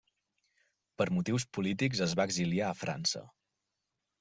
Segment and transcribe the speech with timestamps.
[1.01, 3.25] Per motius polítics es va exiliar a França.